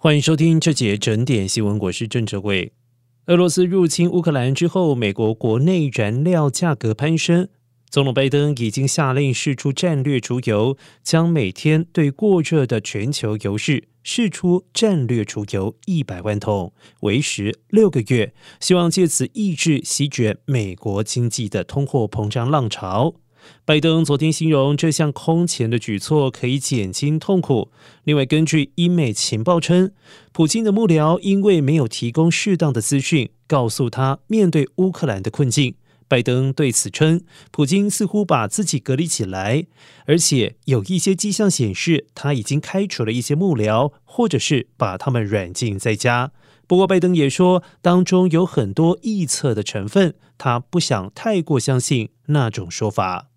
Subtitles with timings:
[0.00, 2.72] 欢迎收听这节整点新闻，我是郑哲伟。
[3.26, 7.48] 俄罗斯入侵乌克兰之后，美国国内燃料价格攀升，
[7.90, 23.16] 总统拜登已经下令释出战略储油，将每天对过热的全球油市释出战略储油一百万桶，为时六个月，希望借此抑制席卷美国经济的通货膨胀浪潮。
[23.64, 27.70] 拜登昨天形容这项空前的举措可以减轻痛苦。
[28.04, 29.92] 另外，根据英美情报称，
[30.32, 35.74] 普京的幕僚因为没有提供适当的资讯，告诉他面对乌克兰的困境。
[36.10, 37.20] 拜登对此称，
[37.50, 39.66] 普京似乎把自己隔离起来，
[40.06, 46.32] 而且有一些迹象显示他已经开除了一些幕僚，或者是把他们软禁在家。
[46.66, 53.28] 不过，拜登也说，当中有很多臆测的成分，他不想太过相信那种说法。